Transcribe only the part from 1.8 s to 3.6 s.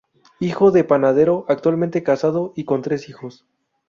casado y con tres hijos.